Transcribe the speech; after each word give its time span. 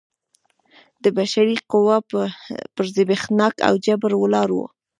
د 1.03 1.05
بشري 1.17 1.55
قوې 1.71 1.97
پر 2.75 2.85
زبېښاک 2.95 3.55
او 3.67 3.73
جبر 3.85 4.11
ولاړ 4.17 4.49
و. 4.53 4.59